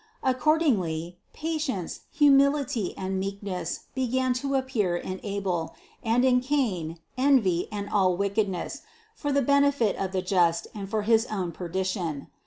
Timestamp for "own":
11.27-11.51